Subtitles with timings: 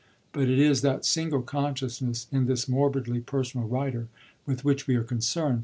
[0.33, 4.07] But it is that single consciousness in this morbidly personal writer
[4.47, 5.59] with which we are concerned.